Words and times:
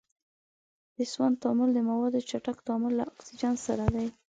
د 0.95 0.97
سون 1.13 1.31
تعامل 1.41 1.69
د 1.73 1.79
موادو 1.89 2.19
چټک 2.29 2.57
تعامل 2.67 2.91
له 2.99 3.05
اکسیجن 3.13 3.53
سره 3.65 3.85
دی. 3.95 4.07